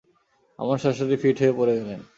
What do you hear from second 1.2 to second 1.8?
fit হয়ে পড়ে